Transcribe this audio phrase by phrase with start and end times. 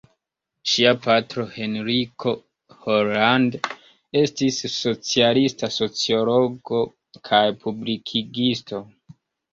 [0.69, 2.33] Ŝia patro Henriko
[2.85, 3.57] Holland
[4.23, 6.81] estis socialista sociologo
[7.31, 8.83] kaj publikigisto.